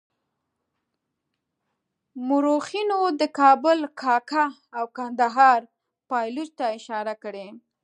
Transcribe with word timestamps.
مورخینو 2.27 2.99
د 3.19 3.21
کابل 3.39 3.79
کاکه 4.01 4.45
او 4.77 4.85
کندهار 4.97 5.59
پایلوچ 6.09 6.49
ته 6.57 6.65
اشاره 6.77 7.13
کړې. 7.23 7.47